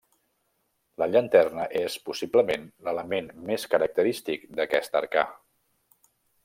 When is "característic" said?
3.75-4.51